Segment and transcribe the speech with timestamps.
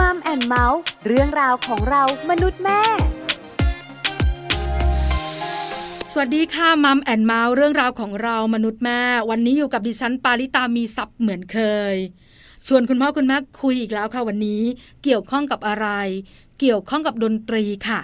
[0.00, 2.80] Mom and Mouth เรื่องราวของเรามนุษย์แม่
[6.10, 9.00] สวัสดีค่ะ Mom and Mouth เรื่องราวของเรามนุษย์แม่
[9.30, 11.58] วันนี้อยู่กับดิฉันปาริตามีทรัพย์เหมือนเค
[11.94, 11.96] ย
[12.66, 14.62] ชวนคุณพ่อคุณแม่คุยอีกแล้วค่ะวันนี้
[15.02, 15.88] เกี่ยวข้องกับอะไร
[16.60, 18.00] เกี่ยวข้องกับดนตรีค่ะ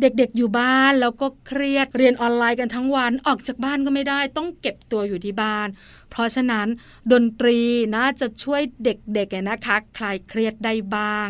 [0.00, 5.68] เด็กๆอยู่บ้านแล้วก็เครียดเรียนออนไลน์กันทั้งวันออกจากบ้านก็ไม่ได้ ต้องเก็บตัวอยู่ที่บ้าน
[6.10, 6.68] เพราะฉะนั้น
[7.12, 7.58] ดนตรี
[7.96, 11.28] น่าจะช่วยเด็กๆนะคะ คลายเครียดได้บ้าง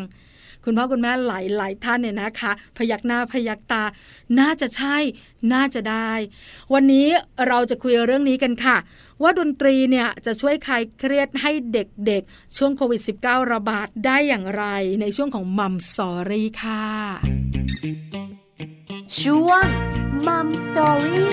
[0.65, 1.30] คุณพ่อคุณแม่ห
[1.61, 3.84] ลายๆท่านเนี่ยนะคะ พยักหน้าพยักตา
[4.39, 4.97] น่าจะใช่
[5.53, 6.11] น่าจะได้
[6.73, 7.09] วันนี้
[7.48, 8.77] เราจะคุยเรื่องนี้กันค่ะ
[9.23, 14.64] ว่าดนตรีเนี่ยจะช่วยคลายเครียดให้เด็กๆ ช่วงโควิด -19 ระบาดได้อย่างไร
[15.01, 18.26] ในช่วงของ Mom Story ค่ะ
[19.15, 19.65] ช่วง
[20.27, 21.33] Mom Story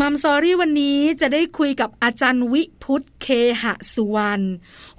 [0.00, 3.26] มัมสอรี่วันนี้จะได้คุยกับอาจารย์วิพุทธเค
[3.62, 3.64] ห
[3.94, 4.44] สุวรรณ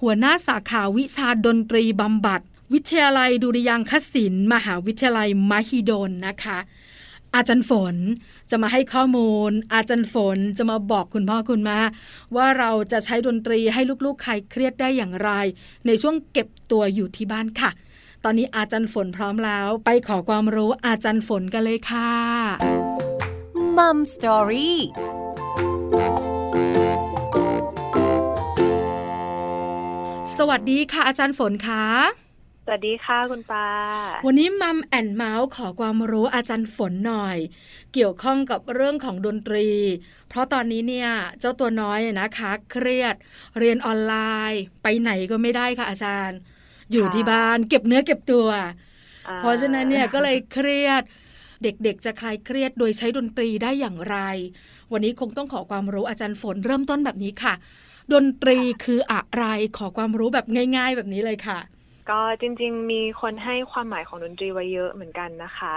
[0.01, 2.41] หัวหน้าสาขาวิชาดนตรีบำบัด
[2.73, 6.57] วิทยาลัยดุริยางคศิลป์มหาวิทยาลัยมหิดลนะคะ
[7.35, 7.95] อาจารย์ฝน
[8.49, 11.79] จะมาให้ข้อมูล อาจารย์ฝนจะมาบอกคุณพ่อคุณแม่
[12.35, 15.29] ว่าเราจะใช้ดนตรีให้ลูกๆคลายเครียดได้อย่างไร
[15.85, 17.71] ในช่วงเก็บตัวอยู่ที่บ้านค่ะ
[18.23, 22.11] ตอนนี้อาจารย์ฝนพร้อมแล้ว ไปขอความรู้อาจารย์ฝนกันเลยค่ะ
[23.77, 24.79] มัมสตอรี่
[30.37, 31.85] สวัสดีค่ะอาจารย์ฝนคะ
[32.28, 32.28] ส
[32.71, 33.67] วัสดีค่ะคุณปา
[34.25, 37.37] วันนี้มัมแอนเมาส์ขอความรู้อาจารย์ฝนหน่อย
[37.93, 39.67] เกี่ยวข้องกับเรื่องของดนตรี
[40.29, 43.15] เพราะตอนนี้เนี่ยเจ้าตัวน้อยนะคะ เครียด
[43.59, 44.15] เรียนออนไล
[44.51, 46.37] น์ ไปไหนก็ไม่ได้ค่ะอาจารย์
[46.91, 48.47] อยู่ที่บ้านเก็บเนื้อเก็บตัว
[49.27, 51.03] อ่เพราะฉะนั้นเนี่ยก็เลยเครียด
[51.63, 54.17] เด็กๆ จะคลายเครียดโดยใช้ดนตรีได้อย่างไร
[54.91, 57.53] วันนี้คงต้องขอความรู้อาจารย์ฝนเริ่มต้นแบบนี้ค่ะ
[58.13, 59.45] ดนตรีคืออะไร
[59.77, 60.45] ขอความรู้แบบ
[60.77, 61.59] ง่าย ๆ แบบนี้เลยค่ะ
[62.09, 65.73] ก็จริงๆ มีคนให้ความหมายของดนตรีไว้เยอะเหมือนกันนะคะ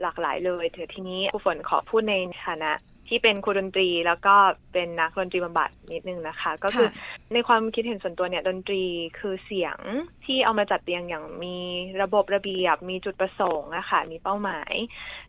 [0.00, 2.14] หลากหลายเลยเถอะทีนี้ครูฝนขอพูดใน
[2.46, 2.72] ฐานะ
[3.08, 4.34] ที่เป็นครูดนตรีแล้วก็
[4.72, 6.88] เป็นนักดนตรีบำบัดนิดนึงนะคะ ก็คือ
[7.32, 8.82] ในความคิดเห็นส่วนตัวเนี่ยดนตรี
[9.18, 9.76] คือเสียง
[10.24, 11.56] ที่เอามาจัดเรียงอย่างมี
[12.02, 14.72] ระบบระเบียบ มีจุดประสงค์นะคะมีเป้าหมาย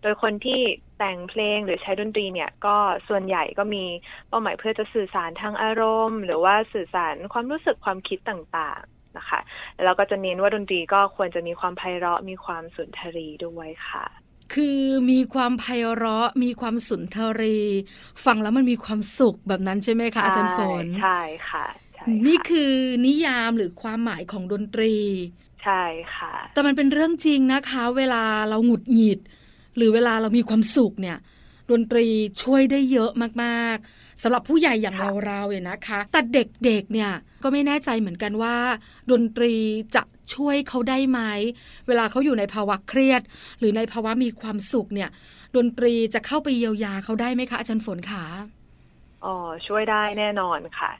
[0.01, 0.59] โดยคนที่
[0.99, 2.75] แต่งเพลงหรือใช้ดนตรีเนี่ยก็
[3.07, 3.83] ส่วนใหญ่ก็มี
[4.29, 9.39] เป้าหมายเพื่อจะสื่อสารทางอารมณ์ หรือว่าสื่อสารความรู้สึกความคิดต่างๆ นะคะ
[9.75, 14.05] แล้วเราก็จะเน้นว่าดนตรีก็ควรจะมีความไพเราะมีความสุนทรีด้วยค่ะ
[14.53, 14.79] คือ
[15.11, 15.65] มีความไพ
[15.95, 17.57] เราะมีความสุนทรี
[18.25, 22.73] ฟังแล้วมันมีความสุขแบบนั้นใช่ไหมคะอาจารย์ฝนใช่ค่ะใช่ะนี่คือ
[23.05, 24.95] นิยามหรือความหมายของดนตรี
[25.63, 25.83] ใช่
[26.15, 29.19] ค่ะ แต่มันเป็นเรื่องจริงนะคะ เวลาเราหงุดหงิด
[29.75, 31.17] หรือเวลาเรามีความสุขเนี่ย
[31.71, 32.07] ดนตรี
[32.43, 33.11] ช่วยได้เยอะ
[33.43, 37.11] มากๆ สำหรับผู้ใหญ่อย่างค่ะเราๆเนี่ยนะคะ แต่เด็กๆเนี่ย
[37.43, 38.55] ก็ไม่แน่ใจเหมือนกันว่า
[39.11, 39.53] ดนตรี
[39.95, 40.03] จะ
[40.35, 41.19] ช่วยเขาได้ไหม
[41.87, 43.21] เวลาเขาอยู่ในภาวะเครียด
[43.59, 45.09] หรือในภาวะมีความสุขเนี่ย
[45.55, 48.23] ดนตรีจะเข้าไปเยียวยาเขาได้ไหมคะอาจารย์ฝนขา
[49.25, 49.35] อ๋อ
[49.67, 50.91] ช่วยได้แน่นอนค่ะ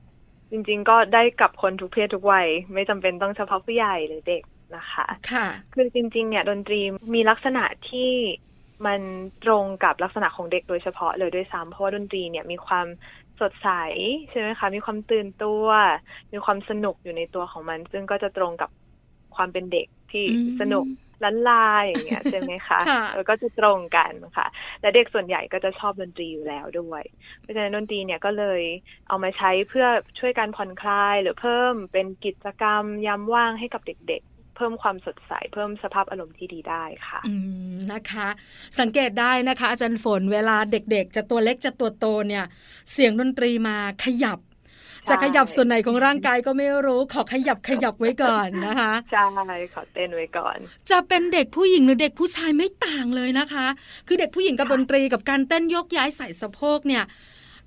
[0.52, 4.44] จริงๆก็ได้กับคนทุกเพศทุกวัย ไม่จำเป็นต้องเฉพาะผู้ใหญ่หรือเด็ก
[4.76, 6.80] นะคะ ค่ะ คือจริงๆ เนี่ยดนตรี
[7.14, 8.12] มีลักษณะที่
[8.86, 9.02] มัน
[9.44, 12.88] ตรงกับลักษณะของเด็กโดยเฉพาะเลยด้วยซ้ำเพราะว่าดนตรีเนี่ยมีความ
[13.40, 13.70] สดใส
[14.30, 15.66] ใช่ไหมคะ มีความตื่นตัว
[16.34, 18.70] มีความสนุกอยู่ในตัวของมัน ซึ่งก็จะตรงกับ
[19.36, 20.86] ความเป็นเด็กที่อืมสนุก
[21.24, 24.48] ลันลาอย่างเงี้ยใช่ไหมคะค่ะเออก็จะตรงกันค่ะ
[24.82, 27.04] และเด็กส่วนใหญ่ก็จะชอบดนตรีอยู่แล้วด้วย
[27.42, 28.62] เพราะฉะนั้นดนตรีเนี่ยก็เลย
[29.08, 29.88] เอามาใช้เพื่อ
[30.20, 37.34] ช่วยการผ่อนคลาย หรือเพิ่มเป็นกิจกรรมยามว่างให้กับเด็กๆ เพิ่มความสดใส เพิ่มสภาพอารมณ์ที่ดีได้ค่ะอื
[37.74, 38.28] มนะคะ
[38.80, 42.44] สังเกตได้นะคะ อาจารย์ฝนเวลาเด็กๆ จะตัวเล็กจะตัวโตเนี่ย
[42.92, 44.40] เสียงดนตรีมาขยับ
[45.06, 49.24] ใช่จะขยับส่วนไหนของร่างกายก็ไม่รู้ ขอขยับขยับไว้ก่อนนะคะใช่
[49.74, 50.58] ขอเต้นไว้ก่อน
[50.92, 53.66] จะเป็นเด็กผู้หญิงหรือเด็กผู้ชายไม่ต่างเลยนะคะ
[54.08, 57.04] คือเด็กผู้หญิงกับค่ะดนตรีกับการเต้นยกย้ายใส่สะโพกเนี่ย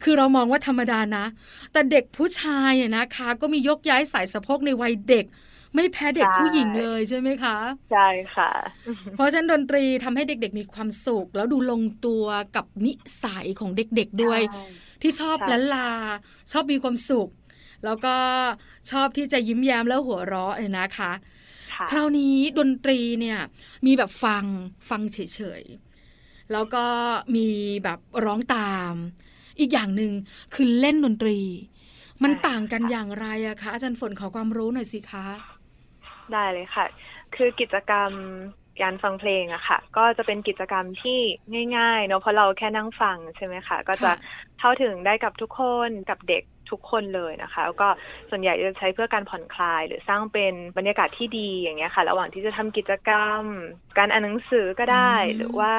[0.02, 1.24] คือเรามองว่าธรรมดานะ
[1.72, 5.26] แต่เด็กผู้ชายอะนะคะ ก็มียกย้ายใส่สะโพกในวัยเด็ก
[5.74, 7.56] ไม่แพ้เด็กผู้หญิงเลยใช่ไหมคะ
[7.90, 8.00] ใช่
[8.34, 8.46] ค่ะ
[9.14, 12.24] เพราะฉะนั้นดนตรีทำให้เด็กๆมีความสุข แล้วดูลงตัว
[12.56, 12.92] กับนิ
[13.22, 14.60] สัยของเด็กๆด้วยใช่
[15.02, 15.90] ที่ชอบใช่ละลา
[16.52, 17.28] ชอบมีความสุข
[17.84, 18.16] แล้วก็
[18.90, 21.12] ชอบที่จะยิ้มแย้มแล้วหัวเราะเนี่ยนะคะ
[21.72, 23.38] ค่ะคราวนี้ดนตรีเนี่ย
[23.86, 24.44] มีแบบฟัง
[24.90, 25.18] ฟังเฉ
[25.60, 26.84] ยๆแล้วก็
[27.36, 27.48] มี
[27.84, 28.92] แบบร้องตาม
[29.60, 30.12] อีกอย่างหนึ่ง
[30.54, 31.38] คือเล่นดนตรี
[32.22, 35.26] มันใช่ต่างกันค่ะอย่างไรอะคะอาจารย์ฝนขอความรู้หน่อยสิคะ
[36.32, 36.86] ได้เลยค่ะ
[37.34, 38.12] คือกิจกรรม
[38.82, 41.18] การฟังเพลงอะค่ะ ก็จะเป็นกิจกรรมที่
[41.76, 47.88] ง่ายๆเนาะเพราะเราแค่นั่งฟังใช่ไหมคะก็จะค่ะเข้าถึงได้กับทุกคนกับเด็กทุกคนเลยนะคะแล้วก็
[48.30, 53.42] ส่วนใหญ่จะใช้เพื่อการผ่อนคลาย หรือสร้างเป็นบรรยากาศที่ดีอย่างเงี้ยค่ะ ระหว่างที่จะทำกิจกรรม
[53.98, 55.74] การอ่านหนังสือก็ได้อืมหรือว่า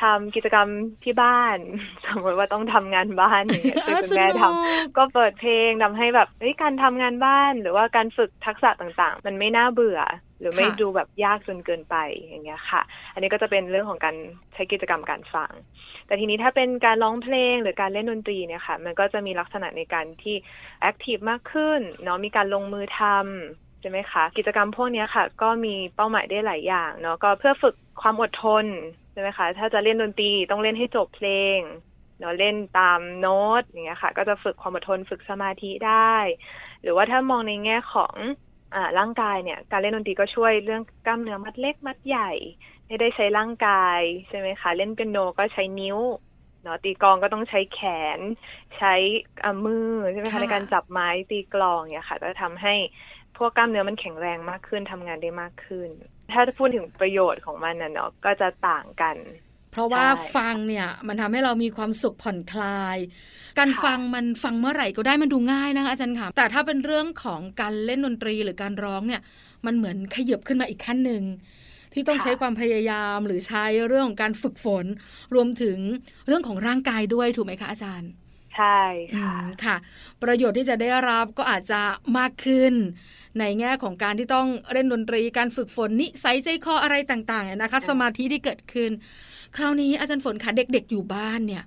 [0.00, 0.68] ทำกิจกรรม
[1.04, 1.58] ที่บ้าน
[2.06, 10.00] สมมติว่าต้องทำงานบ้านอย่างเงี้ยช่วยคุณแม่ทำก็เปิดเพลงทำให้แบบเฮ้ยการทำงานบ้าน หรือว่าการฝึกทักษะต่างๆ มันไม่น่าเบื่อ
[10.40, 14.16] หรือไม่ค่ะดูแบบยากจนเกินไปอย่างเงี้ยค่ะ อันนี้ก็จะเป็นเรื่องของการ
[14.54, 15.50] ใช้กิจกรรมการฟัง
[16.06, 20.36] แต่ทีนี้ถ้าเป็นการร้องเพลงหรือการเล่นดนตรีเนี่ยค่ะ มันก็จะมีลักษณะในการที่
[20.80, 28.64] แอคทีฟมากขึ้นเนาะมีการลงมือทำใช่ไหมคะ กิจกรรมพวกเนี้ยค่ะ ก็มีเป้าหมายได้หลายอย่างเนาะก็เพื่อฝึกความอดทน
[29.07, 31.26] ใช่ไหมคะ ถ้าจะเล่นดนตรีต้องเล่นให้จบเพล
[31.58, 31.60] ง
[32.18, 35.92] เนาะเล่นตามโน้ตอย่างเงี้ยค่ะ ก็จะฝึกความอดทนฝึกสมาธิได้
[36.82, 38.16] หรือว่าถ้ามองในแง่ของ
[38.72, 42.22] อ่าร่างกายเนี่ย การเล่นดนตรีก็ช่วยเรื่องกล้ามเนื้อมัดเล็กมัดใหญ่
[42.86, 45.98] ให้ได้ใช้ร่างกายใช่ไหมคะ เล่นเปียโนก็ใช้นิ้ว
[46.62, 47.76] เนาะตีกลองก็ต้องใช้แข
[48.18, 48.20] น
[48.76, 48.88] ใช้
[49.42, 49.74] อ่ามือ
[50.10, 52.70] ใช่ไหมค่ะคะในการจับไม้ตีกลองเนี่ยค่ะ ก็ทำให้
[53.38, 55.88] พวกกล้ามเนื้อมันแข็งแรงมากขึ้นทำงานได้มากขึ้น
[56.32, 59.16] ถ้าพูดถึงประโยชน์ของมันนะเนาะก็จะต่างกัน
[59.72, 62.96] เพราะว่าใช่ฟังเนี่ยมันทำให้เรามีความสุขผ่อนคลาย
[63.58, 69.20] การค่ะฟังมันฟังเมื่อไหร่ก็ได้มันดูง่ายนะคะอาจารย์ค่ะแต่ถ้าเป็นเรื่องของการเล่นดนตรีหรือการร้องเนี่ย
[69.66, 71.22] มันเหมือนขยับขึ้นมาอีกขั้นหนึ่ง
[71.92, 74.84] ที่ต้องใช้ความพยายามหรือใช้เรื่องของการฝึกฝน
[75.34, 75.78] รวมถึง
[76.26, 78.10] เรื่องของร่างกายด้วยถูกไหมคะอาจารย์
[78.58, 78.80] ใช่
[79.12, 79.76] อืค่ะมค่ะ
[80.22, 81.80] ประโยชน์ที่จะได้รับก็อาจจะ
[82.18, 82.72] มากขึ้น
[83.38, 88.90] ในแง่ของการที่ต้องเล่นดนตรีการฝึกฝนนิสัยใจคออะไรต่างๆนะคะค่ะสมาธิที่เกิดขึ้น
[89.56, 91.64] คราวนี้อาจารย์ฝนคะเด็กๆอยู่บ้านเนี่ย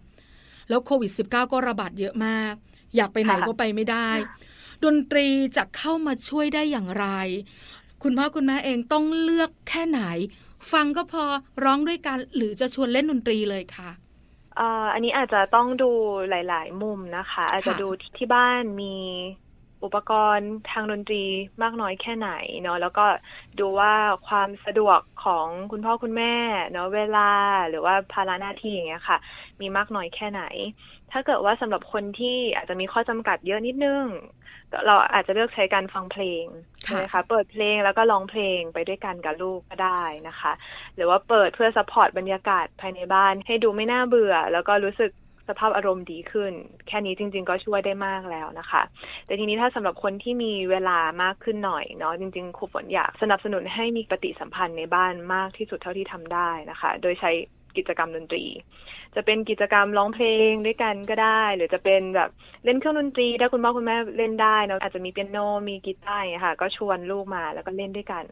[0.70, 2.54] แล้วโควิด -19 ก็ระบาดเยอะมาก
[2.96, 4.10] อยากไปไหนก็ไปไม่ได้
[4.86, 5.28] ดนตรี
[5.58, 7.08] จะเข้ามาช่วยได้อย่างไร
[8.04, 10.02] คุณพ่อคุณแม่เองต้องเลือกแค่ไหน
[10.72, 11.24] ฟังก็พอ
[11.64, 14.64] ร้องด้วยกันหรือจะชวนเล่นดนตรีเลยค่ะเอ่อ
[14.94, 15.86] อันนี้อาจจะต้องดู
[16.30, 17.88] หลาย ๆ มุมนะคะ อาจจะค่ะดู
[18.18, 18.86] ที่บ้านมี
[19.84, 21.24] อุปกรณ์ทางดนตรี
[21.62, 22.30] มากน้อยแค่ไหน
[22.62, 23.06] เนาะแล้วก็
[23.60, 23.94] ดูว่า
[24.28, 26.36] ความสะดวกของคุณพ่อคุณแม่
[26.72, 27.20] เนาะเวลา
[27.70, 29.18] หรือว่าภาระหน้าที่อย่างเงี้ยค่ะ
[29.62, 30.42] มีมากน้อยแค่ไหน
[31.12, 34.41] ถ้าเกิดว่าสำหรับคนที่อาจจะมีข้อจำกัดเยอะนิดนึงก็
[34.88, 36.46] เราอาจจะเลือกใช้การฟังเพลง
[36.88, 40.52] ค่ะใช่ไหมคะเปิดเพลงแล้วก็ร้องเพลงไปด้วยกันกับลูกก็ได้นะคะ
[40.96, 45.12] หรือว่าเปิดเพื่อ support บรรยากาศภายในบ้าน ให้ดูไม่น่าเบื่อ แล้วก็รู้สึก
[45.50, 46.54] สภาพอารมณ์ดีขึ้น
[46.88, 48.82] แค่นี้จริง ๆ ก็ช่วยได้มากแล้วนะคะ
[49.26, 57.32] แต่ทีนี้ถ้าสำหรับคนที่มีเวลามากขึ้นหน่อยเนาะจริงๆครูฝนอยากสนับสนุนให้มีปฏิสัมพันธ์ในบ้านมากที่สุดเท่าที่ทำได้นะคะ โดยใช้
[57.78, 58.46] กิจกรรมดนตรี
[59.16, 62.30] จะเป็นกิจกรรมร้องเพลงด้วยกันก็ได้ หรือจะเป็นแบบ
[62.66, 65.38] เล่นเครื่องดนตรี ถ้าคุณพ่อคุณแม่เล่นได้เนาะอาจจะมีเปียโน
[65.70, 68.24] มีกีตาร์ค่ะ ก็ชวนลูกมาแล้วก็เล่นด้วยกัน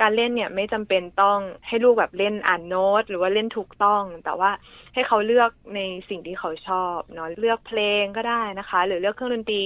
[0.00, 1.38] การเล่นเนี่ยไม่จำเป็นต้อง
[1.68, 4.50] ให้ลูกแบบเล่นอ่านโน้ต หรือว่าเล่นถูกต้อง แต่ว่า
[4.94, 9.62] ให้เขาเลือกในสิ่งที่เขาชอบเนาะเลือกเพลงก็ได้นะคะ หรือเลือกเครื่องดนตรี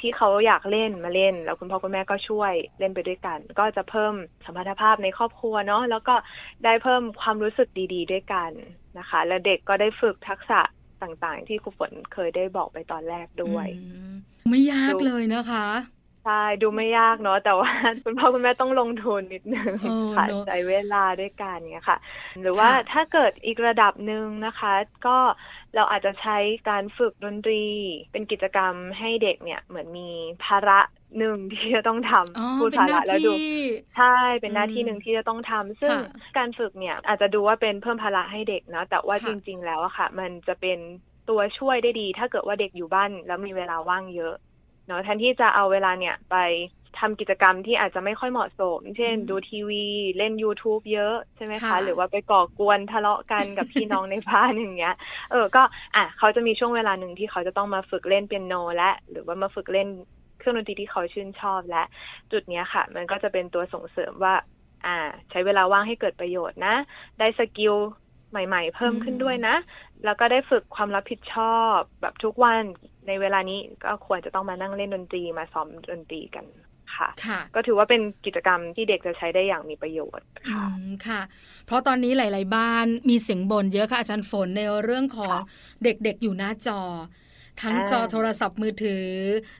[0.00, 4.14] ที่เขาอยากเล่นมาเล่น แล้วคุณพ่อคุณแม่ก็ช่วยเล่นไปด้วยกัน ก็จะเพิ่ม
[4.44, 6.14] สมรรถภาพในครอบครัวเนาะแล้วก็
[6.64, 8.50] ได้เพิ่มความรู้สึกดี ๆ ด้วยกัน
[8.98, 10.60] นะคะ และเด็กก็ได้ฝึกทักษะ
[11.02, 13.66] ต่างๆ ที่ครูฝนเคยได้บอกไปตอนแรกด้วย
[14.48, 15.66] ไม่ยากเลยนะคะ
[16.22, 16.32] ใช่
[16.62, 17.70] ดูไม่ยากเนาะแต่ว่า
[18.04, 21.98] คุณพ่อคุณแม่ต้องลงทุนนิดนึงเออค่ะเนอะใช้เวลาด้วยกันเนี้ยค่ะ
[22.40, 24.68] หรือว่าค่ะถ้าเกิดอีกระดับหนึ่งนะคะ
[25.06, 25.10] ก็
[25.74, 26.32] เราอาจจะใช้
[26.66, 27.54] การฝึกดนตรี
[28.12, 30.02] เป็นกิจกรรมให้เด็กเนี่ยเหมือนมี
[30.42, 30.78] ภาระ
[31.16, 33.34] หนึ่งที่จะต้องทอ๋อำพูดเป็นภาหระน้าแล้วดูที่
[33.94, 34.04] ใช่
[34.40, 35.98] เป็นหน้าที่อืมหนึ่งที่จะต้องทำซึ่งค่ะ
[36.36, 40.78] การฝึกเนี่ยอาจจะดูว่าเป็นเพิ่มภาระให้เด็กเนาะแต่ว่าค่ะจริง ๆ แล้วอะค่ะ มันจะเป็น
[41.26, 44.34] ตัวช่วยได้ดี ถ้าเกิดว่าเด็กอยู่บ้านแล้วมีเวลาว่างเยอะ
[44.90, 46.36] เนาะแทนที่จะเอาเวลาเนี่ยไป
[46.98, 49.84] ทำกิจกรรมที่อาจจะไม่ค่อยเหมาะสม เช่นอืมดูทีวี
[50.18, 54.94] เล่น YouTube เยอะใช่ไหมค่ะคะ หรือว่าไปก่อกวนทะเลาะกันกับพี่น้องในบ้านอย่างเงี้ย
[55.30, 55.62] เออ ก็
[55.94, 59.88] อะเขาจะมีช่วงเวลาหนึ่งที่เขาจะต้องมาฝึกเล่นเปียโน และหรือว่ามาฝึกเล่น
[60.38, 61.82] เครื่องดนตรีที่เขาชื่นชอบและ
[62.32, 64.34] จุดเนี้ยค่ะ มันก็จะเป็นตัวส่งเสริมว่า
[64.84, 64.90] อ่า
[65.30, 66.74] ใช้เวลาว่างให้เกิดประโยชน์นะ
[67.18, 67.74] ได้ skill
[68.30, 69.54] ใหม่ ๆ เพิ่มขึ้นด้วยนะ
[70.04, 71.42] แล้วก็ได้ฝึกความรับผิดชอ
[71.76, 72.64] บแบบทุกวัน
[73.10, 76.46] ในเวลานี้ก็ควรจะต้องมานั่งเล่นดนตรีมาซ้อมดนตรีกัน
[76.96, 81.20] ค่ะค่ะก็ถือว่าเป็นกิจกรรมที่เด็กจะใช้ได้อย่างมีประโยชน์อืค่ะมค่ะ
[81.66, 85.40] เพราะตอนนี้หลาย ๆ บ้านมีเสียงบ่นเยอะค่ะอาจารย์ฝนในเรื่องของค่ะ
[85.84, 86.80] เด็ก ๆ อยู่หน้าจอ
[87.62, 89.06] ทั้งอ่าจอโทรศัพท์มือถือ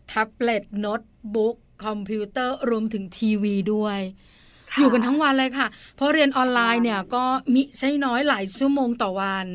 [0.08, 1.02] แท็บเล็ตโน้ต
[1.34, 4.00] บุ๊กคอมพิวเตอร์รวมถึงทีวีด้วย
[4.72, 5.66] ค่ะอยู่กันทั้งวันเลยค่ะ
[5.96, 9.46] เพราะเรียนออนไลน์เนี่ยก็มิใช่น้อยหลายชั่วโมงต่อวัน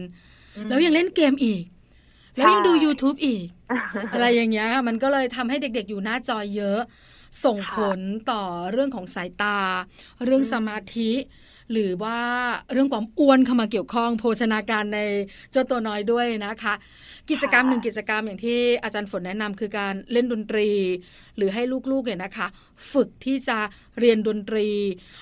[0.58, 1.64] อืมแล้วยังเล่นเกมอีก
[2.38, 3.46] แล้วยังดูใช่ YouTube อีก
[4.13, 6.80] อะไรอย่างเงี้ยค่ะมันก็เลยทำให้เด็กๆอยู่หน้าจอเยอะ
[7.44, 8.00] ส่งค่ะผล
[8.32, 9.58] ต่อเรื่องของสายตา
[10.25, 11.12] เรื่องอืมสมาธิ
[11.72, 12.20] หรือว่า
[12.72, 15.00] เรื่องความอ้วนเข้ามาเกี่ยวข้อง โภชนาการใน
[15.51, 16.74] เจ้าตัวน้อยด้วยนะคะ
[17.30, 20.70] กิจกรรมหนึ่งกิจกรรมอย่างที่อาจารย์ฝนแนะนำคือการเล่นดนตรี
[21.38, 21.62] หรือให้
[21.92, 22.48] ลูกๆเนี่ยนะคะ
[22.92, 23.60] ฝึกที่จะ
[24.00, 24.68] เรียนดนตรี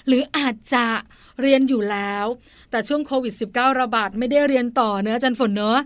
[0.07, 0.85] หรืออาจจะ
[1.41, 2.25] เรียนอยู่แล้ว
[2.71, 5.79] แต่ช่วงโควิด -19 ระบาดไม่ได้เรียนต่อเนื้ออาจารย์ฝนเนอะ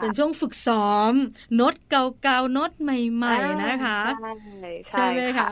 [0.00, 1.12] เป็นช่วงฝึกซ้อม
[1.54, 3.98] โน้ตเก่าๆโน้ตใหม่ๆนะคะ
[4.92, 5.50] ใช่ไหมคะ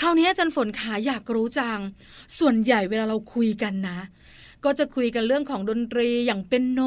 [0.00, 1.78] คราวนี้อาจารย์ฝนขาอยากรู้จัง
[2.38, 4.00] ส่วนใหญ่เวลาเราคุยกันนะ
[4.64, 6.80] ก็จะคุยกันเรื่องของดนตรีอย่างเป็นโน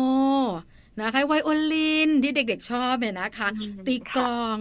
[1.02, 3.48] นะคะไวโอลินที่เด็กๆชอบเนี่ยนะคะ
[3.86, 4.56] ตีกลอง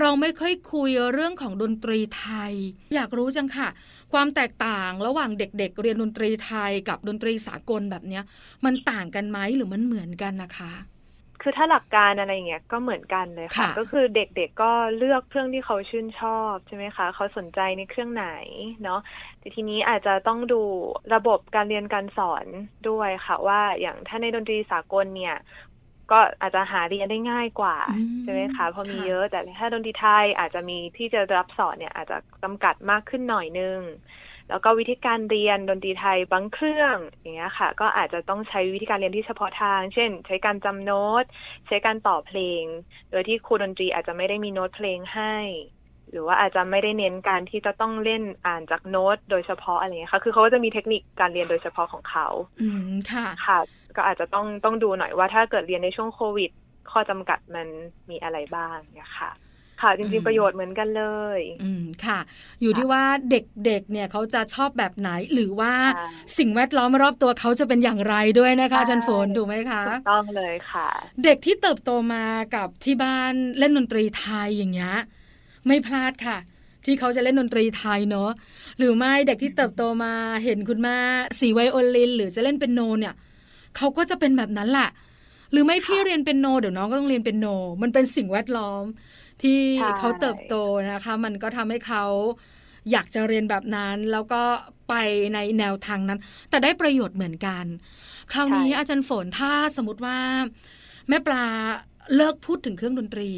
[0.00, 2.52] เราไม่ค่อยคุยเรื่องของดนตรีไทย
[2.94, 3.68] อยากรู้จังค่ะ
[4.12, 8.24] ความแตกต่างระหว่างเด็ก ๆ เรียนดนตรีไทยกับดนตรีสากลแบบเนี้ย
[8.64, 10.72] มันต่างกันไหมหรือมันเหมือนกันนะคะ
[11.42, 18.28] คือถ้าหลักการอะไรเงี้ยก็เหมือนกันเลยค่ะ ก็คือเด็กๆก็เลือกเครื่องที่เขาชื่นชอบใช่ไหมคะเขาสนใจในเครื่องไหน
[18.84, 19.00] เนาะ
[19.38, 20.62] แต่ทีนี้อาจจะต้องดู
[21.14, 22.44] ระบบการเรียนการสอน
[22.88, 25.36] ด้วยค่ะ ว่าอย่างถ้าในดนตรีสากลเนี่ย
[26.12, 27.76] ก็อาจจะหาเรียนได้ง่ายกว่า
[28.22, 33.80] ใช่ไหมคะเพราะมีเยอะแต่ถ้าดนตรีไทยอาจจะมีที่จะรับสอนเนี่ยอาจจะจำกัดมากขึ้นหน่อยนึง
[34.48, 41.24] แล้วก็วิธีการเรียนดนตรีไทยบางเครื่องอย่างเงี้ยค่ะ ก็อาจจะต้องใช้วิธีการเรียนที่เฉพาะทาง เช่น ใช้การจำโน้ต
[41.66, 42.64] ใช้การต่อเพลง
[43.10, 45.34] โดยที่ครูดนตรีอาจจะไม่ได้มีโน้ตเพลงให้
[46.12, 52.26] หรือว่าอาจจะไม่ได้เน้นการที่จะต้องเล่นอ่านจากโน้ตโดยเฉพาะอะไรเงี้ยค่ะ คือเขาก็จะมีเทคนิคการเรียนโดยเฉพาะของเขา
[52.62, 53.58] อืมค่ะ ค่ะ
[53.96, 56.50] ก็อาจจะต้องต้องดูหน่อยว่าถ้าเกิดเรียนในช่วงโควิด
[56.90, 57.68] ข้อจำกัดมัน
[58.10, 59.30] มีอะไรบ้างเนี่ยค่ะ
[59.82, 61.04] ค่ะจริงๆประโยชน์เหมือนกันเล
[61.38, 62.18] ย อืมค่ะ
[62.62, 65.72] อยู่ที่ว่าเด็กๆเนี่ยเขาจะชอบแบบไหนหรือว่า
[66.38, 70.88] สิ่งแวดล้อมรอบตัวเขาจะเป็นอย่างไรด้วยนะคะจันฝนถูกไหมคะถูกต้องเลยค่ะ
[71.24, 72.24] เด็กที่เติบโตมา
[72.56, 74.96] กับที่บ้านเล่นดนตรีไทยอย่างเงี้ย
[75.66, 76.38] ไม่พลาดค่ะ
[76.84, 78.30] ที่เขาจะเล่นดนตรีไทยเนาะ
[78.78, 80.12] หรือไม่เด็กที่เติบโตมา
[80.44, 80.96] เห็นคุณแม่
[81.40, 83.14] สีไวโอลิน หรือจะเล่นเป็นโนเนี่ย
[83.76, 84.88] เขาก็จะเป็นแบบนั้นแหละ
[85.52, 87.46] หรือไม่พี่เรียนเป็นโนเดี๋ยวน้องก็ต้องเรียนเป็นโน
[87.82, 88.84] มันเป็นสิ่งแวดล้อม
[89.42, 89.58] ที่
[89.98, 90.54] เขาเติบโต
[90.92, 92.04] นะคะ มันก็ทำให้เขา
[92.90, 94.42] อยากจะเรียนแบบนั้น แล้วก็
[94.88, 94.94] ไป
[95.34, 96.18] ในแนวทางนั้น
[96.50, 97.64] แต่ได้ประโยชน์เหมือนกัน
[98.32, 100.18] คราวนี้อาจารย์ฝนถ้าสมมติว่า
[101.08, 101.44] แม่ปลา
[102.16, 103.30] เลิกพูดถึงเครื่องดนตรี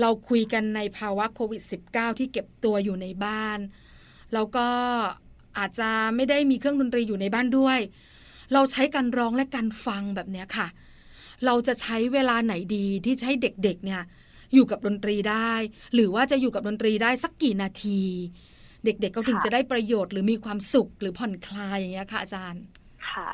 [0.00, 1.62] เราคุยกันในภาวะโควิด
[1.92, 3.58] -19 ที่เก็บตัวอยู่ในบ้าน
[4.34, 4.68] แล้วก็
[5.58, 7.78] อาจจะไม่ได้มีเครื่องดนตรีอยู่ในบ้านด้วย
[8.52, 10.68] เราใช้การร้องและการฟังแบบนี้ค่ะ
[11.46, 14.02] เราจะใช้เวลาไหนดีที่ใช้เด็กๆเนี่ย
[14.54, 15.52] อยู่กับดนตรีได้
[15.94, 18.00] หรือว่าจะอยู่กับดนตรีได้สักกี่นาที
[18.84, 22.62] เด็กๆเขาถึงจะได้ประโยชน์หรือมีความสุขหรือผ่อนคลายอย่างเงี้ยค่ะอาจารย์
[23.10, 23.28] ค่ะ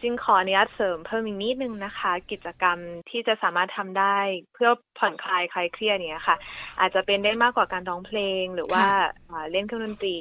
[0.00, 2.78] จริงขออนุญาตเสริมเพิ่มอีกนิดนึงนะคะ กิจกรรม
[3.10, 4.18] ที่จะสามารถทำได้
[4.54, 6.36] เพื่อผ่อนคลายคลายเครียดเนี้ยค่ะ
[6.80, 8.84] อาจจะเป็นได้มากกว่าการร้องเพลงหรือว่า
[9.50, 10.18] เล่นเครื่องดนตรี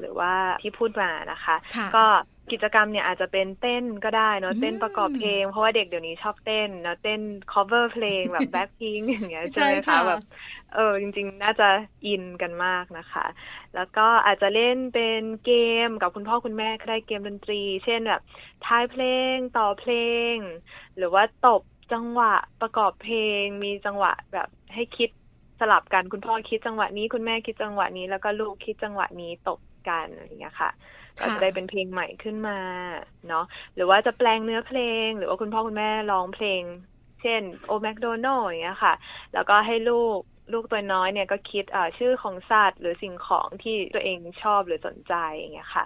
[0.00, 1.56] หรือว่าที่พูดมานะคะ
[1.96, 2.04] ก็
[2.50, 10.20] กิจกรรมเนี่ยอาจจะเป็นเต้นก็ได้เนาะเต้นประกอบเพลง เพราะว่าเด็กเดี๋ยวนี้ชอบเต้นเนาะเต้น cover เพลงแบบแบ็คพิงอย่างเงี้ยใช่ไหมคะแบบ
[10.70, 11.64] เออจริง ๆ น่าจะ
[12.04, 13.22] อินกันมากนะคะ
[13.74, 15.48] แล้วก็อาจจะเล่นเป็นเก
[15.84, 18.20] มกับคุณพ่อคุณแม่ก็ได้เกมดนตรี เช่นแบบ
[18.62, 19.02] ทายเพล
[19.34, 19.90] งต่อเพล
[20.34, 20.36] ง
[20.96, 22.28] หรือว่าตบจังหวะ
[22.60, 25.10] ประกอบเพลง มีจังหวะแบบให้คิด
[25.60, 30.70] สลับกันคุณพ่อคิดจังหวะนี้ คุณแม่คิดจังหวะนี้ แล้วก็ลูกคิดจังหวะนี้ตบกันอะไรอย่างเงี้ยค่ะ
[31.18, 32.58] ก็จะได้เป็นเพลงใหม่ขึ้นมา
[33.28, 36.62] เนาะหรือว่าจะแปลงเนื้อเพลง หรือว่าคุณพ่อคุณแม่ร้องเพลง
[37.22, 38.94] เช่นโอแมคโดนัลอย่างเงี้ยค่ะ
[39.34, 40.18] แล้วก็ให้ลูก
[40.52, 41.64] ลูกตัวน้อยเนี่ยก็คิด
[41.98, 45.84] ชื่อของสัตว์หรือสิ่งของที่ตัวเองชอบหรือสนใจอย่างเงี้ยค่ะ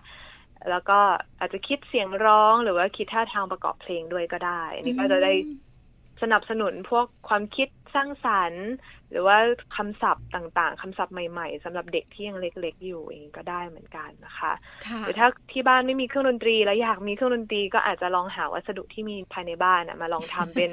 [0.71, 0.99] แล้วก็
[1.39, 5.33] อาจจะคิดเสียงร้องหรือว่าคิดท่าทางประกอบเพลงด้วยก็ได้ นี่ก็จะได้
[6.23, 8.67] สนับสนุนพวกความคิด สร้างสรรค์
[9.11, 9.37] หรือว่า
[9.77, 14.53] คำศัพท์ต่างๆคำศัพท์ใหม่ๆสำหรับเด็กที่ยังเล็กๆ อยู่เองก็ได้เหมือนกันนะคะ
[15.01, 20.71] หรือถ้าที่บ้านไม่มีเครื่องดนตรี แล้วอยากมีเครื่องดนตรีก็อาจจะลองหาวัสดุที่มีภายในบ้านอะมาลองทำเป็น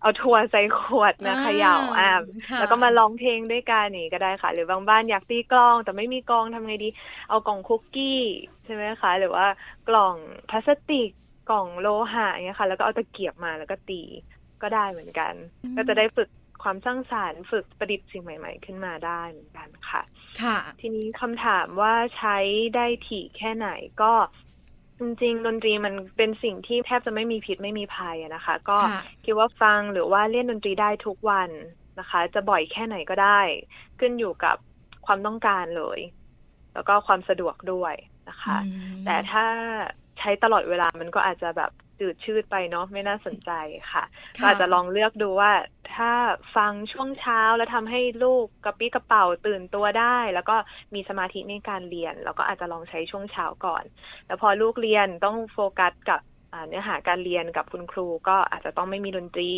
[0.00, 2.10] เอาทัวร์ใส่ขวดนะเขย่าอ่า
[2.58, 6.88] แล้วก็มาร้องเพลงด้วยกันนี่ก็ได้ค่ะ หรือบางบ้านอยากตีกลอง แต่ไม่มีกลองทำไงดี
[7.28, 8.20] เอากล่องคุกกี้
[8.64, 9.46] ใช่ไหมคะ หรือว่า
[9.88, 10.14] กล่อง
[10.50, 11.10] พลาสติก
[11.50, 14.02] กล่องโลหะอย่างเงี้ยค่ะ แล้วก็เอาตะเกียบมาแล้วก็ตี
[14.62, 15.32] ก็ได้เหมือนกัน
[15.76, 16.28] ก็จะได้ฝึก
[16.62, 20.02] ความสร้างสารรค์ฝึกประดิษฐ์สิ่งใหม่ ๆ ขึ้นมาได้เหมือนกันค่ะ
[20.42, 22.36] ค่ะ ทีนี้คำถามว่าใช้
[22.76, 23.68] ได้ถี่แค่ไหน
[24.02, 24.12] ก็
[24.98, 28.78] จริงๆดนตรีมันเป็นสิ่งที่แทบจะไม่มีผิดไม่มีภัยนะคะ ก็
[29.24, 31.50] คิดว่าฟังหรือว่าเล่นดนตรีได้ทุกวัน
[31.98, 33.40] นะคะ จะบ่อยแค่ไหนก็ได้
[33.98, 34.56] ขึ้นอยู่กับ
[35.06, 36.00] ความต้องการเลย
[36.74, 37.94] แล้วก็ความสะดวกด้วย
[38.28, 38.56] นะคะ
[39.06, 39.44] แต่ถ้า
[40.18, 41.70] ใช้ตลอดเวลามันก็อาจจะแบบ
[42.02, 43.50] จืดชืดไปเนาะไม่น่าสนใจ
[43.92, 44.04] ค่ะ
[44.40, 45.52] ก็อาจจะลองเลือกดูว่า
[45.94, 46.12] ถ้า
[46.56, 50.56] ฟังช่วงเช้าแล้วทำให้ลูกกระปี้กระเป๋าตื่นตัวได้ แล้วก็
[50.94, 53.84] มีสมาธิในการเรียน แล้วก็อาจจะลองใช้ช่วงเช้าก่อน
[54.26, 56.20] แล้วพอลูกเรียนต้องโฟกัสกับ
[56.68, 59.52] เนื้อหาการเรียนกับคุณครูก็อาจจะต้องไม่มีดนตรี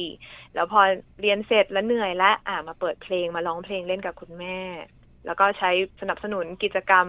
[0.55, 0.81] แล้วพอ
[1.21, 4.59] เรียนเสร็จแล้วเหนื่อยและอ่ามาเปิดเพลงมาร้องเพลงเล่นกับคุณแม่
[5.27, 5.71] แล้วก็ใช้
[6.01, 7.07] สนับสนุนกิจกรรม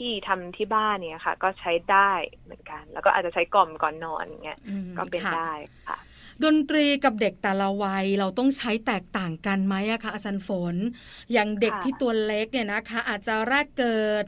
[0.00, 2.12] ที่ทำที่บ้านเนี่ยค่ะ ก็ใช้ได้
[2.44, 4.58] เหมือนกัน แล้วก็อาจจะใช้กล่อมก่อนนอนอย่างเงี้ย
[4.98, 5.52] ก็เป็นได้
[5.88, 5.98] ค่ะ
[6.44, 10.76] ดนตรีกับเด็กแต่ละวัยเราต้องใช้แตกต่างกันไหมอะคะอาจารย์ฝน
[11.32, 14.24] อย่างเด็กที่ตัวเล็กเนี่ยนะคะ อาจจะแรกเกิด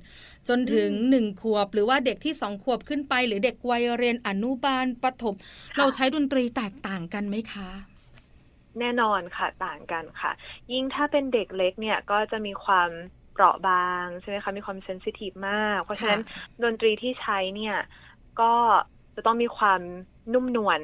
[0.48, 5.36] จนถึงหนึ่งขวบ หรือว่าเด็กที่สองขวบขึ้นไป หรือเด็กวัยเรียนอนุบาลปฐม
[5.78, 7.70] เราใช้ดนตรีแตกต่างกันไหมคะ
[8.80, 10.32] แน่นอนค่ะต่างกันค่ะ
[10.72, 12.90] ยิ่งถ้าเป็นเด็กเล็กเนี่ยก็จะมีความ
[13.32, 16.20] เปราะบางใช่ไหมคะมีความเซนซิทีฟมาก เพราะฉะนั้น
[16.64, 17.76] ดนตรีที่ใช้เนี่ย
[18.40, 18.54] ก็
[19.14, 19.80] จะต้องมีความ
[20.32, 20.80] นุ่มนวล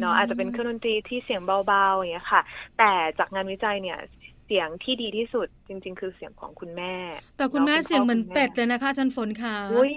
[0.00, 2.42] เนาะอาจจะเป็นเครื่องดนตรีที่เสียงเบาๆอย่างเงี้ยค่ะ
[2.78, 3.98] แต่จากงานวิจัยเนี่ย
[4.46, 6.94] เสียงที่ดีที่สุดจริง ๆ คือเสียงของคุณแม่
[7.36, 9.92] แต่คุณแม่เสียงเหมือนเป็ดเลยนะคะจันฝนค่ะอุ้ย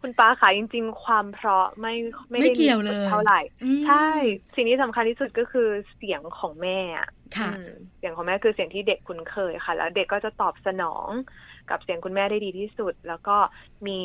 [0.00, 1.94] คุณป้าขายจริง ๆ ความเพราะไม่
[2.30, 3.40] ไม่ได้เกี่ยวเลยเท่าไหร่
[3.86, 4.08] ใช่
[4.54, 6.78] สิ่งที่สำคัญที่สุดก็คือเสียงของแม่
[7.36, 7.50] ค่ะ
[7.98, 11.08] เสียงของแม่คือเสียงที่เด็กคุ้นเคยค่ะ แล้วเด็กก็จะตอบสนอง
[11.70, 13.36] กับเสียงคุณแม่ได้ดีที่สุด แล้วก็
[13.86, 14.00] มี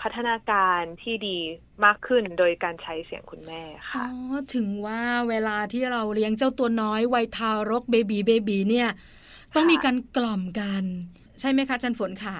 [0.00, 1.38] พัฒนาการที่ดี
[1.84, 8.88] มากขึ้นโดยการใช้เสียงคุณแม่ค่ะอ๋อถึงว่าเวลาที่เราเลี้ยงเจ้าตัวน้อยวัยทารกเบบีเบบีเนี่ย
[9.54, 10.84] ต้องมีการกล่อมกัน
[11.40, 12.38] ใช่ไหมคะจันฝนขา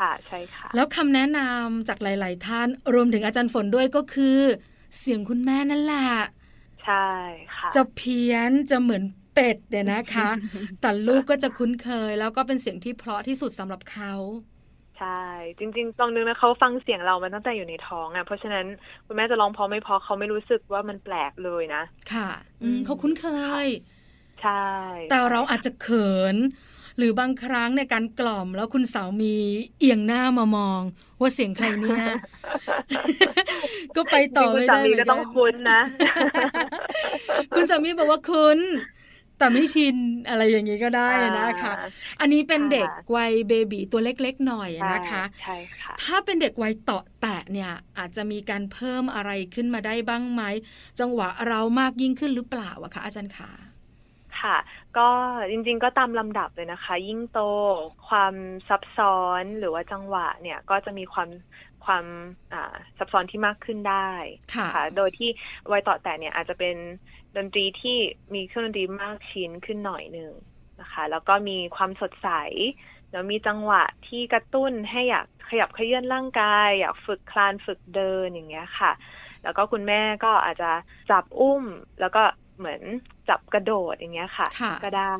[0.00, 4.40] ค่ะใช่ค่ะ แล้วคำแนะนำจากหลาย ๆ ท่านรวมถึงอาจารย์ฝนด้วยก็คือ
[4.98, 6.08] เสียงคุณแม่นั่นแหละ
[6.84, 7.08] ใช่
[7.56, 9.02] ค่ะ จะเพี้ยนจะเหมือน
[9.34, 10.30] เป็ดเนี่ยนะคะ
[10.80, 14.14] แต่ลูกก็จะคุ้นเคย แล้วก็เป็นเสียงที่เพราะที่สุดสำหรับเขา
[14.98, 15.22] ใช่
[15.58, 18.66] จริง ๆ ตองนึงนะเขาฟังเสียงเรามาตั้งแต่อยู่ในท้องอะเพราะฉะนั้น
[19.06, 22.30] คุณแม่จะร้องพอไม่พอเขาไม่รู้สึกว่ามันแปลกเลยนะ ค่ะ
[22.84, 23.26] เขาคุ้นเค
[23.64, 23.66] ย
[24.42, 24.66] ใช่
[25.10, 26.36] แต่เราอาจจะเขิน
[26.98, 29.36] หรือบางครั้งในการกล่อมแล้วคุณสามี
[29.78, 30.80] เอียงหน้ามามอง
[31.20, 32.04] ว่าเสียงใครเนี่ย
[33.96, 35.80] ก็ไปต่อไม่ได้คุณสามีก็ต้องคุ้นนะ
[37.54, 38.58] คุณสามีบอกว่าคุ้น
[39.38, 39.96] แต่ไม่ชิน
[40.28, 41.72] อะไรอย่างนี้ก็ได้นะคะ
[42.20, 50.42] อันนี้เป็นเด็กวัยเบบีตัวเล็กๆหน่อยนะคะใช่ค่ะถ้าเป็นเด็กวัยเตาะแตะเนี่ยอาจจะมีการเพิ่มอะไรขึ้นมาได้บ้างไหม
[51.00, 53.50] จังหวะเรามากยิ่งขึ้นหรือเปล่าอะคะอาจารย์คะ
[54.40, 54.56] ค่ะ
[54.98, 55.08] ก็
[55.50, 57.40] จริงๆก็ตามลำดับเลยนะคะ ยิ่งโต
[58.08, 58.34] ความ
[58.68, 61.28] ซับซ้อนหรือว่าจังหวะเนี่ยก็จะมีความ
[61.84, 62.04] ความ
[62.98, 64.10] ซับซ้อนที่มากขึ้นได้
[64.72, 65.28] ค่ะ โดยที่
[65.72, 66.76] วัยต่อแต่เนี่ยอาจจะเป็น
[67.36, 67.98] ดนตรีที่
[68.34, 70.32] มีเครื่องดนตรีมากชิ้นขึ้นหน่อยหนึ่ง
[70.80, 72.28] นะคะ แล้วก็มีความสดใส
[73.12, 78.92] แล้วมีจังหวะที่กระตุ้นให้อยากขยับเขยื่อนร่างกาย อยากฝึกคลานฝึกเดินอย่างเงี้ยค่ะ
[79.42, 80.70] แล้วก็คุณแม่ก็อาจจะ
[81.10, 81.64] จับอุ้ม
[82.00, 82.22] แล้วก็
[82.58, 82.82] เหมือน
[83.28, 84.48] จับกระโดดอย่างเงี้ยค่ะ
[84.84, 85.14] ก็ได้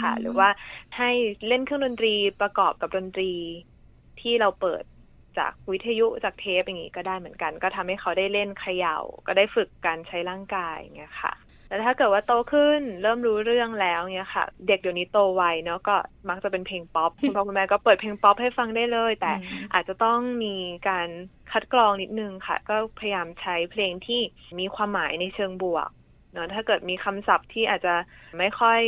[0.00, 0.48] ค่ะ หรือว่า
[0.96, 1.10] ให้
[1.46, 3.32] เล่นเครื่องดนตรีประกอบกับดนตรี
[4.20, 4.82] ที่เราเปิด
[5.38, 11.34] จากวิทยุจากเทปอย่างนี้ก็ได้เหมือนกัน ก็ทำให้เขาได้เล่นเขยา่า ก็ได้ฝึกการใช้ร่างกายอย่างเงี้ยค่ะ
[11.68, 15.96] แล้วถ้าเกิดว่าโตขึ้นเริ่มรู้เรื่องแล้วเนี่ยค่ะ เด็กเดี๋ยวนี้โตไวเนาะก็
[16.28, 19.32] มักจะเป็นเพลงป๊อปคุณพ่อคุณแม่ก็เปิดเพลงป๊อปให้ฟังได้เลย แต่
[19.74, 20.54] อาจจะต้องมี
[20.88, 21.08] การ
[21.52, 24.20] คัดกรองนิดนึงค่ะ ก็พยายามใช้เพลงที่
[24.58, 25.88] มีความหมายในเชิงบวก
[26.32, 27.94] เนาะถ้าเกิดมีคำศัพท์ที่อาจจะ
[28.38, 28.80] ไม่ค่อย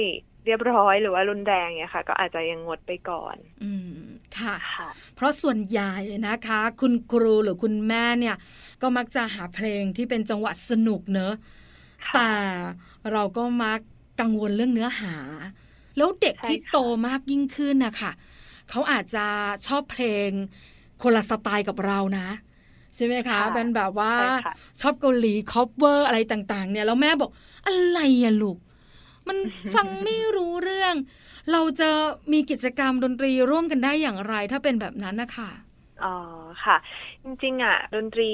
[0.45, 3.80] เรียบร้อยหรือว่ารุนแรงเนี่ยค่ะ ก็อาจจะยังงดไปก่อน อืม
[4.45, 4.57] ค่ะ
[5.15, 5.95] เพราะส่วนใหญ่
[6.27, 8.37] นะคะ คุณครูหรือคุณแม่เนี่ย
[8.83, 11.33] ก็มักจะหาเพลงที่เป็นจังหวะสนุกเนอะ
[12.15, 12.33] แต่
[13.13, 13.81] เราก็มัก
[14.21, 15.17] กังวลเรื่องเนื้อหา
[15.97, 18.13] แล้วเด็กที่โตมากยิ่งขึ้นนะคะ
[18.71, 19.27] เขาอาจจะ
[19.67, 20.29] ชอบเพลง
[21.03, 22.29] คนละสไตล์กับเรานะ
[22.97, 24.13] ใช่ไหมคะ เป็นแบบว่า
[24.81, 27.31] ชอบเกาหลี cover อะไรต่าง ๆ เนี่ยแล้วแม่บอก
[27.67, 28.59] อะไรอะลูก
[29.29, 29.39] มัน
[29.75, 30.95] ฟังไม่รู้เรื่อง
[31.53, 31.91] เราจะ
[32.33, 35.51] มีกิจกรรมดนตรีร่วมกันได้อย่างไร ถ้าเป็นแบบนั้นนะคะ
[36.03, 36.09] อ๋อ
[36.65, 36.77] ค่ะ
[37.25, 38.25] จริงๆอะดนตรี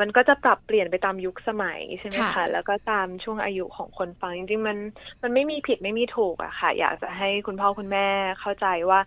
[0.00, 4.78] มันก็จะปรับเปลี่ยนไปตามยุคสมัยใช่ไหมคะแล้วก็ตามช่วงอายุของคนฟังจริงๆมัน
[5.22, 8.06] มันไม่มีผิดไม่มีถูกอะค่ะ อยากจะให้คุณพ่อคุณแม่
[8.40, 9.00] เข้าใจว่า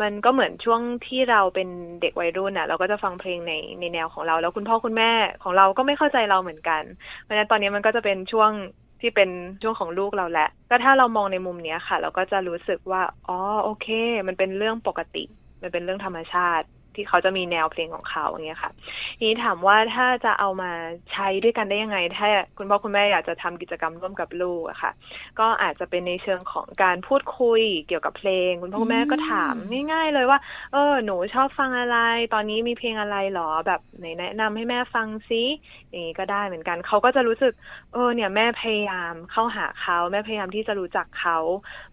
[0.00, 1.68] มันก็เหมือนช่วงที่เราเป็น
[2.00, 5.12] เด็กวัยรุ่นอะเราก็จะฟังเพลงในในแนวของเรา แล้วคุณพ่อคุณแม่
[5.42, 6.82] ของเราก็ไม่เข้าใจเราเหมือนกัน
[7.22, 8.52] เพราะฉะนั้นตอนนี้มันก็จะเป็นช่วง
[9.00, 9.30] ที่เป็น
[9.62, 13.86] ช่วงของลูกเราแหละ ก็ถ้าเรามองในมุมนี้ค่ะ เราก็จะรู้สึกว่า อ๋อ โอเค
[14.28, 15.24] มันเป็นเรื่องปกติ
[15.62, 18.72] มันเป็นเรื่องธรรมชาติ ที่เขาจะมีแนวเพลงของเขาอย่างเงี้ยค่ะ
[19.18, 20.70] ทีนี้ถามว่าถ้าจะเอามา
[21.12, 22.28] ใช้ด้วยกันได้ยังไง ถ้า
[22.58, 24.92] คุณพ่อคุณแม่อยากจะทำกิจกรรมร่วมกับลูกอะค่ะ
[25.40, 29.54] ก็อาจจะเป็นในเชิงของการพูดคุยเกี่ยวกับเพลง คุณพ่อคุณแม่ก็ถาม
[29.92, 30.38] ง่ายๆเลยว่า
[30.72, 31.98] เออ หนูชอบฟังอะไร
[32.34, 35.42] ตอนนี้มีเพลงอะไรหรอแบบไหนแนะนำให้แม่ฟังซิ
[35.90, 37.52] อย่างนี้ก็ได้เหมือนกันเขาก็จะรู้สึก
[37.92, 41.38] เออ เนี่ยแม่พยายามเข้าหาเขาแม่พยายามที่จะรู้จักเขา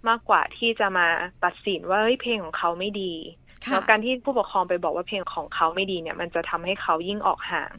[0.08, 1.08] มากกว่าที่จะมา
[1.44, 7.72] ตัดสินว่าเฮ้ยเพลงของเขาไม่ดีค่ะ แล้วการที่ผู้ปกครองไปบอกว่าเพลงของเขาไม่ดีเนี่ย มันจะทำให้เขายิ่งออกห่าง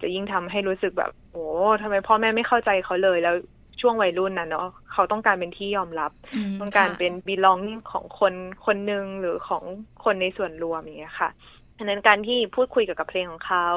[0.00, 1.46] จะยิ่งทำให้รู้สึกแบบโอ้
[1.82, 3.34] ทำไมพ่อแม่ไม่เข้าใจเขาเลยแล้ว
[3.80, 6.12] ช่วงวัยรุ่นน่ะเนาะเขาต้องการเป็นที่ยอมรับ
[6.48, 8.34] มต้องการค่ะเป็น belonging ของคน
[8.66, 9.62] คนหนึ่งหรือของ
[10.04, 11.30] คนในส่วนรวมอย่างเงี้ยค่ะ
[11.76, 13.68] ดังนั้นการที่พูดคุยเกี่ยวกับเพลงของเขา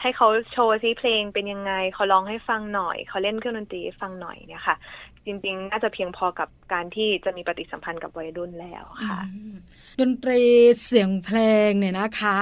[0.00, 4.76] ให้เขาโชว์ซิเพลงเป็นยังไงเขาร้องให้ฟังหน่อย เขาเล่นเครื่องดนตรีให้ฟังหน่อยเนี่ยค่ะ
[5.24, 9.56] จริง ๆ น่าจะเพียงพอกับการที่จะมีปฏิสัมพันธ์กับวัยรุ่นแล้วค่ะอืม
[10.00, 10.42] ดนตรี
[10.84, 12.36] เสียงเพลงเนี่ยนะคะ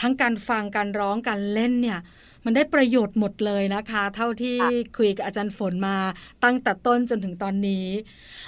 [0.00, 2.00] ทั้งการฟังการร้องการเล่นเนี่ย
[2.44, 5.96] มันได้ประโยชน์หมดเลยนะคะ เท่าที่ค่ะคุยกับอาจารย์ฝนมา
[6.44, 7.86] ตั้งแต่ต้นจนถึงตอนนี้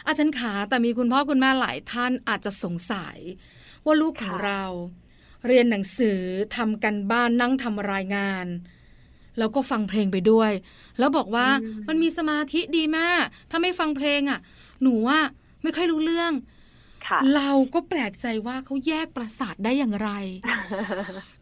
[0.07, 3.17] อาจารย์ขาแต่มีคุณพ่อคุณแม่หลายท่านอาจจะสงสัย
[3.85, 4.63] ว่าลูกของเรา
[5.47, 6.21] เรียนหนังสือ
[6.57, 8.47] ทำกันบ้านนั่งทำรายงาน
[9.39, 10.53] แล้วก็ฟังเพลงไปด้วย
[10.99, 14.41] แล้วบอกว่าอืมมันมีสมาธิดีมากถ้าไม่ฟังเพลงอะ
[14.83, 15.19] หนูว่า
[15.63, 16.59] ไม่ค่อยรู้เรื่องค่ะ
[17.37, 20.11] เราก็แปลกใจว่าเขาแยกประสาทได้อย่างไร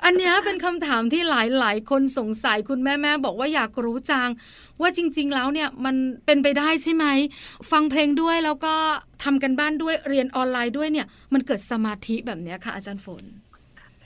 [0.05, 4.29] อันเนี้ยเป็นคำถามที่หลายๆ คนสงสัยคุณแม่แม่บอกว่าอยากรู้จัง
[4.81, 7.07] ว่าจริง ๆ แล้วเนี่ยมันเป็นไปได้ใช่ไหม
[7.71, 8.75] ฟังเพลงด้วยแล้วก็
[9.25, 13.25] ทำกันบ้านด้วยเรียนออนไลน์ด้วยเนี่ย มันเกิดสมาธิแบบเนี้ยค่ะอาจารย์ฝน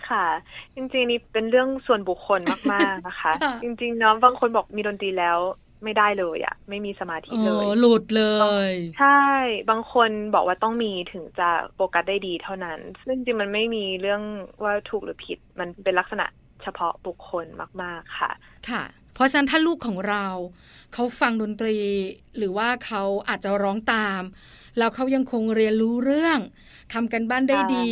[0.08, 0.26] ค่ะ
[0.74, 2.40] จริงๆนี่เป็นเรื่องส่วนบุคคล
[2.72, 5.38] มากๆนะคะค่ะจริงๆเนาะบางคนบอกมีดนตรีแล้ว
[5.84, 8.24] ไม่ได้เลยอะไม่มีสมาธิโอ้เลยหลุดเล
[8.68, 9.22] ย ใช่
[9.70, 14.22] บางคนบอกว่าต้องมีถึงจะโฟกัสได้ดีเท่านั้น ซึ่งจริงๆมันไม่มีเรื่อง
[14.62, 16.26] ว่าถูกหรือผิด มันเป็นลักษณะ
[16.62, 17.46] เฉพาะบุคคล
[17.82, 18.30] มาก ๆ ค่ะ
[18.70, 18.82] ค่ะ
[19.14, 20.26] เพราะฉะนั้นถ้าลูกของเรา
[20.94, 21.76] เขาฟังดนตรี
[22.36, 24.22] หรือว่าเขาอาจจะร้องตาม
[24.78, 26.38] แล้วเขายังคงเรียนรู้เรื่อง
[26.92, 27.90] ทำกันบ้านได้ดี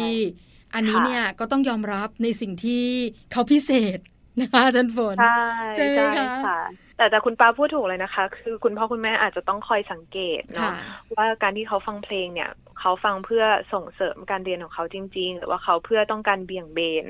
[0.75, 2.85] อันนี้ค่ะเนี่ยก็ต้องยอมรับในสิ่งที่
[3.33, 3.99] เขาพิเศษ
[4.41, 5.41] นะคะอาจารย์ฝนใช่
[5.77, 6.61] ใช่ไหมคะค่ะ
[7.01, 10.73] แต่แต่คุณป้าพูดถูกเลยนะคะ คือคุณพ่อคุณแม่อาจจะต้องคอยสังเกตเนาะค่ะ
[11.17, 17.07] ว่าการที่เขาฟังเพลงเนี่ย เขาฟังเพื่อส่งเสริมการเรียนของเขาจริง ๆ หรือว่าเขาเพื่อต้องการเบี่ยงเบนม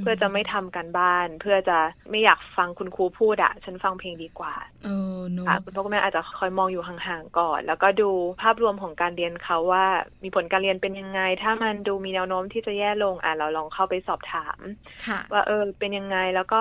[0.00, 1.78] เพื่อจะไม่ทำการบ้าน เพื่อจะ
[2.10, 8.10] ไม่อยากฟังคุณครูพูดอะฉันฟังเพลงดีกว่าเออเนอะค่ะคุณพ่อคุณแม่อาจจะคอยมองอยู่ห่างๆก่อน แล้วก็ดู
[8.42, 9.86] ภาพรวมของการเรียนเขาว่า
[10.22, 14.58] มีผลการเรียนเป็นยังไง ถ้ามันดูมีแนวโน้มที่จะแย่ลงอะเราลองเข้าไปสอบถาม
[15.06, 16.60] ค่ะว่าเออเป็นยังไงแล้วก็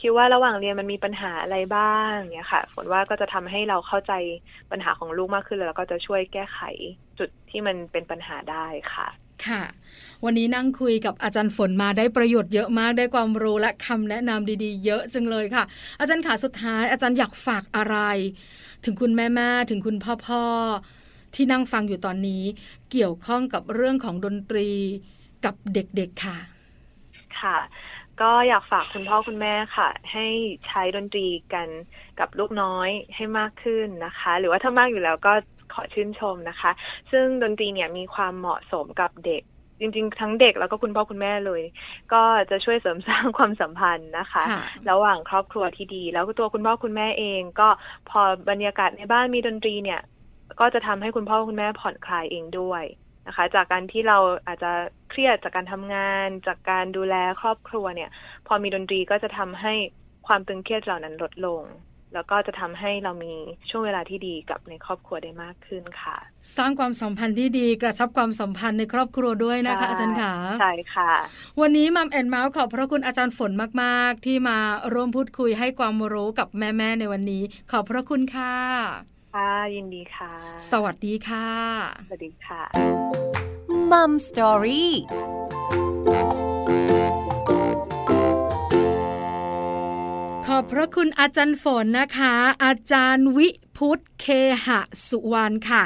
[0.00, 4.12] คิดว่าระหว่างเรียนมันมีปัญหาอะไรบ้างเนี่ยค่ะฝนว่าก็จะทำให้เราเข้าใจ
[4.70, 6.60] ปัญหาของลูกมากขึ้นแล้วก็จะช่วยแก้ไข
[7.18, 9.08] จุดที่มันเป็นปัญหาได้ค่ะ
[9.46, 9.62] ค่ะ
[10.24, 15.64] วันนี้นั่งคุยกับอาจารย์ฝนมาได้ประโยชน์เยอะมากได้ความรู้และคำแนะนำดีๆ เยอะจังเลยค่ะ
[16.00, 17.96] อาจารย์ขาสุดท้าย อาจารย์อยากฝากอะไร
[18.84, 19.96] ถึงคุณแม่ๆถึงคุณ
[20.26, 22.44] พ่อๆที่นั่งฟังอยู่ตอนนี้
[22.90, 24.68] เกี่ยวข้องกับเรื่องของดนตรี
[25.44, 26.38] กับเด็กๆค่ะ
[27.40, 27.58] ค่ะ
[28.20, 30.26] ก็อยากฝากคุณพ่อคุณแม่ค่ะ ให้
[30.66, 31.68] ใช้ดนตรีกัน
[32.20, 35.32] กับลูกน้อยให้มากขึ้นนะคะ หรือว่าถ้ามากอยู่แล้วก็
[35.74, 36.70] ขอชื่นชมนะคะ
[37.12, 39.42] ซึ่งดนตรีเนี่ยมีความเหมาะสมกับเด็ก
[39.82, 41.62] จริงๆ ทั้งเด็กแล้วก็คุณพ่อคุณแม่เลย
[42.12, 47.68] ก็จะช่วยเสริมสร้างความสัมพันธ์นะคะค่ะระหว่างครอบครัวที่ดี แล้วก็ตัวคุณพ่อคุณแม่เอง ก็
[48.10, 50.00] พอบรรยากาศในบ้านมีดนตรีเนี่ย
[50.60, 52.84] ก็จะทำให้คุณพ่อคุณแม่ผ่อนคลายเองด้วย
[53.26, 54.72] นะคะ จากการที่เราอาจจะ
[55.10, 58.10] เครียดจากการทำงาน จากการดูแลครอบครัวเนี่ย
[58.46, 59.74] พอมีดนตรีก็จะทำให้
[60.26, 61.62] ความตึงเครียดเหล่านั้นลดลง
[62.14, 63.34] แล้วก็จะทำให้เรามี
[63.70, 66.16] ช่วงเวลาที่ดีกับในครอบครัวได้มากขึ้นค่ะ
[66.56, 71.12] สร้างความสัมพันธ์ที่ดีกระชับความสัมพันธ์ในครอบครัวด้วยนะคะใช่อาจารย์ขาใช่ค่ะ
[71.60, 74.58] วันนี้มัมแอนเมาส์ขอบพระคุณอาจารย์ฝนมาก ๆ ที่มา
[74.94, 78.54] ร่วมพูดคุยให้ความรู้กับแม่ ๆ ในวันนี้ ขอบพระคุณค่ะ
[79.34, 80.32] ค่ะยินดีค่ะ
[80.70, 81.48] สวัสดีค่ะ
[82.08, 82.62] สวัสดีค่ะ
[83.90, 84.92] มัมสตอรี่
[90.62, 94.26] อบพระคุณอาจารย์ฝนนะคะ อาจารย์วิพุทธเค
[94.66, 95.82] หะสุวรรณค่ะ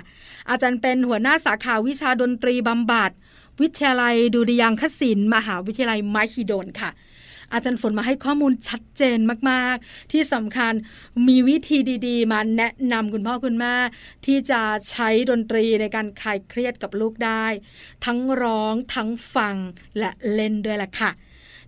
[0.51, 3.11] อาจารย์เป็นหัวหน้าสาขาวิชาดนตรีบำบัด
[3.61, 6.91] วิทยาลัยดุริยางคศิลป์มหาวิทยาลัยมหิดลค่ะ
[7.53, 9.19] อาจารย์ฝนมาให้ข้อมูลชัดเจน
[9.51, 10.73] มากๆ ที่สำคัญ
[11.27, 13.75] มีวิธีดีๆ มาแนะนำคุณพ่อคุณแม่
[14.27, 17.47] ที่จะใช้ดนตรีในการคลายเครียดกับลูกได้
[18.05, 19.57] ทั้งร้องทั้งฟัง
[19.99, 21.13] และเล่นด้วยล่ะค่ะ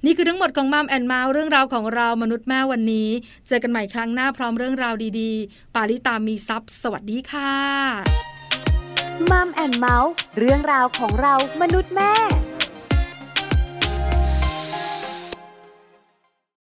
[0.05, 3.09] นี่คือทั้งหมดของ Mom and Mouth เรื่องราวของเรามนุษย์แม่วันนี้
[3.47, 7.55] เจอกันใหม่ครั้งหน้าพร้อมเรื่องราวดีๆ ปาริตามีทรัพย์สวัสดีค่ะ
[9.31, 12.13] Mom and Mouth เรื่องราวของเรามนุษย์แม่